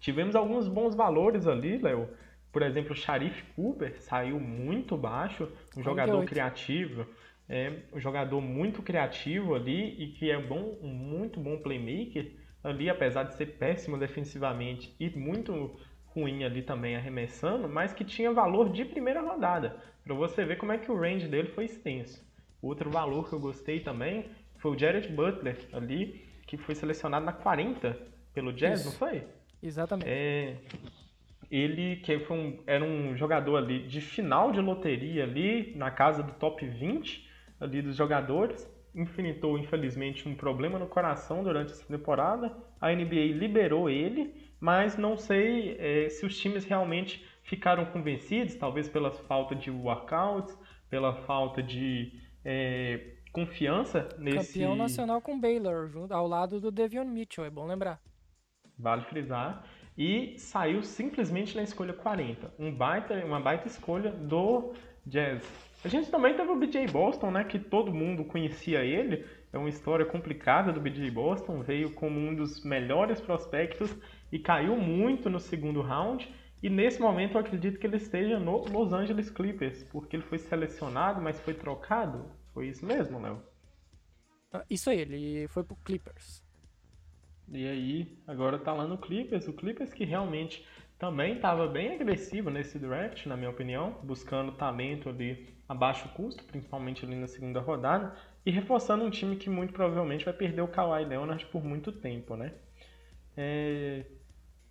[0.00, 2.08] Tivemos alguns bons valores ali, Léo.
[2.52, 7.06] Por exemplo, o Sharif Cooper saiu muito baixo, um jogador criativo,
[7.52, 12.32] é um jogador muito criativo ali e que é bom, um muito bom playmaker
[12.64, 18.32] ali, apesar de ser péssimo defensivamente e muito ruim ali também arremessando, mas que tinha
[18.32, 22.26] valor de primeira rodada, para você ver como é que o range dele foi extenso.
[22.62, 27.32] Outro valor que eu gostei também foi o Jared Butler ali, que foi selecionado na
[27.32, 27.98] 40
[28.32, 28.88] pelo Jazz, Isso.
[28.88, 29.24] não foi?
[29.62, 30.08] Exatamente.
[30.08, 30.56] É,
[31.50, 36.22] ele que foi um, era um jogador ali de final de loteria ali, na casa
[36.22, 37.30] do top 20
[37.62, 42.54] ali dos jogadores, infinitou infelizmente um problema no coração durante essa temporada.
[42.80, 48.88] A NBA liberou ele mas não sei é, se os times realmente ficaram convencidos, talvez
[48.88, 50.56] pela falta de workouts,
[50.88, 52.12] pela falta de
[52.44, 54.52] é, confiança nesse...
[54.52, 58.00] Campeão nacional com Baylor, ao lado do Devion Mitchell, é bom lembrar.
[58.78, 59.64] Vale frisar.
[59.98, 62.54] E saiu simplesmente na escolha 40.
[62.56, 65.42] Um baita, uma baita escolha do Jazz.
[65.84, 67.44] A gente também teve o BJ Boston, né?
[67.44, 69.26] Que todo mundo conhecia ele.
[69.52, 71.60] É uma história complicada do BJ Boston.
[71.60, 73.92] Veio como um dos melhores prospectos
[74.30, 76.32] e caiu muito no segundo round.
[76.62, 80.38] E nesse momento eu acredito que ele esteja no Los Angeles Clippers, porque ele foi
[80.38, 82.30] selecionado, mas foi trocado.
[82.54, 83.42] Foi isso mesmo, Léo?
[84.52, 86.44] Ah, isso aí, ele foi pro Clippers.
[87.48, 89.48] E aí, agora tá lá no Clippers.
[89.48, 90.64] O Clippers que realmente
[90.96, 96.44] também estava bem agressivo nesse draft, na minha opinião, buscando talento ali a baixo custo,
[96.44, 100.68] principalmente ali na segunda rodada, e reforçando um time que muito provavelmente vai perder o
[100.68, 102.52] Kawhi Leonard por muito tempo, né?
[103.36, 104.04] É...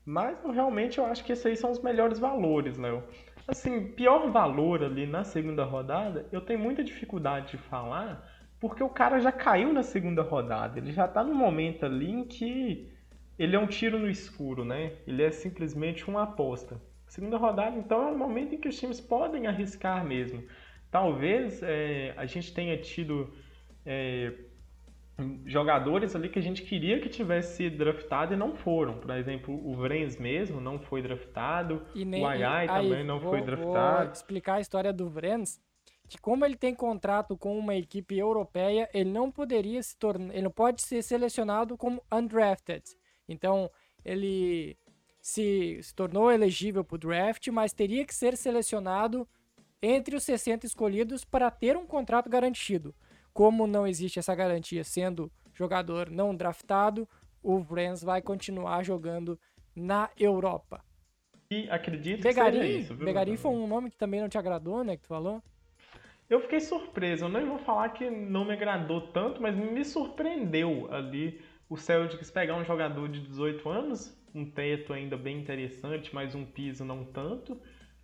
[0.05, 3.03] Mas realmente eu acho que esses aí são os melhores valores, Léo.
[3.47, 8.27] Assim, pior valor ali na segunda rodada, eu tenho muita dificuldade de falar,
[8.59, 10.79] porque o cara já caiu na segunda rodada.
[10.79, 12.91] Ele já tá no momento ali em que
[13.37, 14.93] ele é um tiro no escuro, né?
[15.07, 16.79] Ele é simplesmente uma aposta.
[17.07, 20.43] Segunda rodada, então, é o momento em que os times podem arriscar mesmo.
[20.91, 23.33] Talvez é, a gente tenha tido
[23.85, 24.33] é,
[25.45, 28.99] jogadores ali que a gente queria que tivesse sido draftado e não foram.
[28.99, 33.41] Por exemplo, o Vrens mesmo não foi draftado, nem, o Ayai também não vou, foi
[33.41, 34.03] draftado.
[34.03, 35.61] Vou explicar a história do Vrens,
[36.09, 40.43] que como ele tem contrato com uma equipe europeia, ele não poderia se tornar, ele
[40.43, 42.83] não pode ser selecionado como undrafted.
[43.29, 43.71] Então,
[44.03, 44.77] ele
[45.21, 49.25] se, se tornou elegível para o draft, mas teria que ser selecionado
[49.81, 52.93] entre os 60 escolhidos para ter um contrato garantido.
[53.33, 57.07] Como não existe essa garantia sendo jogador não draftado,
[57.41, 59.39] o Vrens vai continuar jogando
[59.75, 60.83] na Europa.
[61.49, 63.05] E acredito Begarin, que seja isso, viu?
[63.05, 65.41] Begarin foi um nome que também não te agradou, né, que tu falou?
[66.29, 70.87] Eu fiquei surpreso, eu não vou falar que não me agradou tanto, mas me surpreendeu
[70.93, 76.33] ali o Celtics pegar um jogador de 18 anos, um teto ainda bem interessante, mas
[76.33, 77.59] um piso não tanto,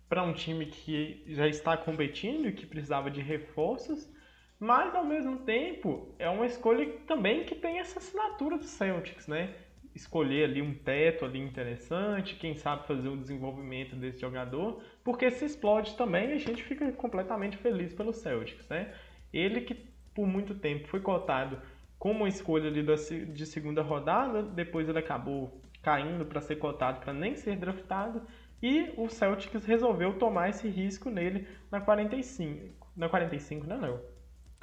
[0.08, 4.10] para um time que já está competindo e que precisava de reforços,
[4.58, 9.54] mas ao mesmo tempo é uma escolha também que tem essa assinatura do Celtics, né?
[9.94, 15.44] Escolher ali um teto ali interessante, quem sabe fazer o desenvolvimento desse jogador, porque se
[15.44, 18.94] explode também a gente fica completamente feliz pelo Celtics, né?
[19.32, 19.74] Ele que
[20.14, 21.60] por muito tempo foi cotado
[21.98, 22.84] como uma escolha ali
[23.32, 28.22] de segunda rodada, depois ele acabou caindo para ser cotado para nem ser draftado,
[28.62, 32.88] e o Celtics resolveu tomar esse risco nele na 45.
[32.96, 34.00] Na 45, não, não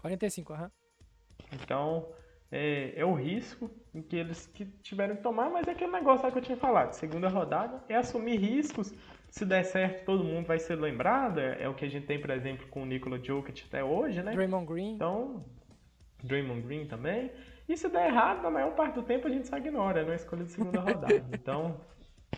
[0.01, 0.63] 45, aham.
[0.63, 0.69] Uhum.
[1.53, 2.09] Então,
[2.51, 3.69] é, é, o risco
[4.09, 6.93] que eles que tiveram que tomar, mas é aquele negócio que eu tinha falado.
[6.93, 8.93] Segunda rodada é assumir riscos.
[9.29, 11.39] Se der certo, todo mundo vai ser lembrado.
[11.39, 14.21] É, é o que a gente tem, por exemplo, com o Nikola Jokic até hoje,
[14.21, 14.33] né?
[14.33, 14.93] Draymond Green.
[14.93, 15.45] Então,
[16.23, 17.31] Draymond Green também.
[17.67, 20.15] E se der errado, na maior parte do tempo a gente só ignora, é uma
[20.15, 21.25] escolha de segunda rodada.
[21.33, 21.81] Então,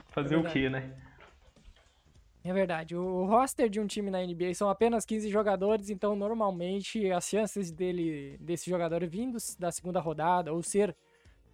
[0.10, 0.94] fazer é o que, né?
[2.48, 2.96] É verdade.
[2.96, 7.74] O roster de um time na NBA são apenas 15 jogadores, então normalmente as chances
[7.74, 10.96] dele desse jogador vindo da segunda rodada ou ser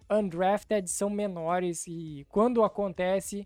[0.08, 3.44] undrafted são menores e quando acontece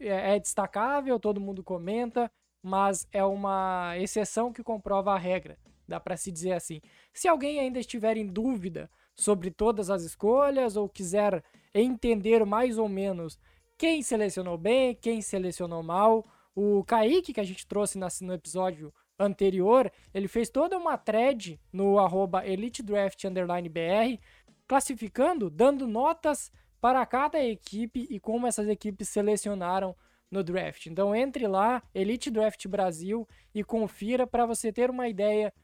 [0.00, 2.32] é, é destacável, todo mundo comenta,
[2.62, 6.80] mas é uma exceção que comprova a regra, dá para se dizer assim.
[7.12, 12.88] Se alguém ainda estiver em dúvida sobre todas as escolhas ou quiser entender mais ou
[12.88, 13.38] menos
[13.76, 16.24] quem selecionou bem, quem selecionou mal,
[16.60, 22.00] o Kaique, que a gente trouxe no episódio anterior, ele fez toda uma thread no
[22.00, 24.18] arroba EliteDraft_BR,
[24.66, 26.50] classificando, dando notas
[26.80, 29.94] para cada equipe e como essas equipes selecionaram
[30.28, 30.86] no draft.
[30.86, 35.54] Então entre lá, Elite Draft Brasil, e confira para você ter uma ideia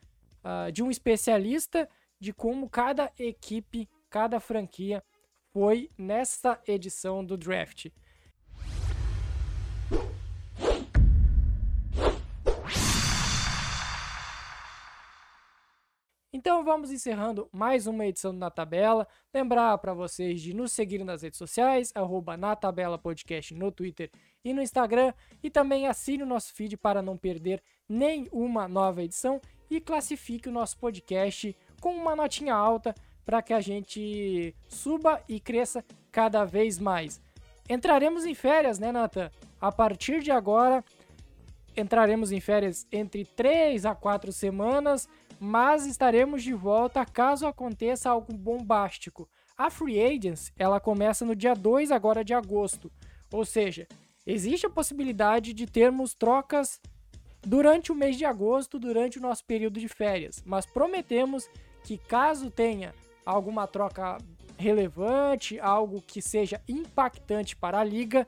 [0.45, 5.03] uh, de um especialista de como cada equipe, cada franquia
[5.51, 7.87] foi nessa edição do draft.
[16.45, 19.07] Então vamos encerrando mais uma edição do Na Tabela.
[19.33, 24.11] Lembrar para vocês de nos seguir nas redes sociais, arroba na Tabela Podcast no Twitter
[24.43, 25.11] e no Instagram.
[25.41, 29.41] E também assine o nosso feed para não perder nenhuma nova edição
[29.71, 32.93] e classifique o nosso podcast com uma notinha alta
[33.25, 37.19] para que a gente suba e cresça cada vez mais.
[37.67, 39.31] Entraremos em férias, né, Nathan?
[39.59, 40.85] A partir de agora,
[41.75, 45.09] entraremos em férias entre 3 a 4 semanas
[45.39, 49.27] mas estaremos de volta caso aconteça algo bombástico.
[49.57, 52.91] A Free Agents, ela começa no dia 2 agora de agosto,
[53.31, 53.87] ou seja,
[54.25, 56.81] existe a possibilidade de termos trocas
[57.41, 61.47] durante o mês de agosto, durante o nosso período de férias, mas prometemos
[61.83, 62.93] que caso tenha
[63.25, 64.17] alguma troca
[64.57, 68.27] relevante, algo que seja impactante para a liga,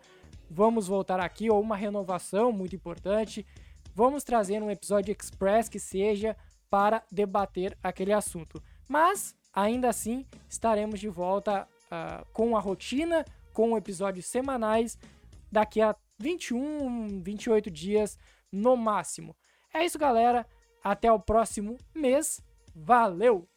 [0.50, 3.46] vamos voltar aqui ou uma renovação muito importante,
[3.96, 6.36] vamos trazer um episódio express que seja
[6.70, 8.62] para debater aquele assunto.
[8.88, 14.98] Mas, ainda assim, estaremos de volta uh, com a rotina, com episódios semanais,
[15.52, 18.18] daqui a 21, 28 dias
[18.52, 19.36] no máximo.
[19.74, 20.46] É isso, galera.
[20.84, 22.42] Até o próximo mês.
[22.76, 23.48] Valeu!